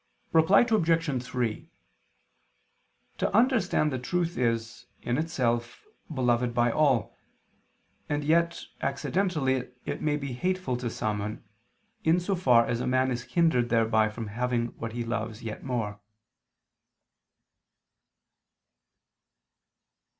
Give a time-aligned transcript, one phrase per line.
[0.33, 1.23] Reply Obj.
[1.23, 1.69] 3:
[3.19, 7.15] To understand the truth is, in itself, beloved by all;
[8.09, 11.43] and yet, accidentally it may be hateful to someone,
[12.03, 15.63] in so far as a man is hindered thereby from having what he loves yet
[15.63, 15.99] more.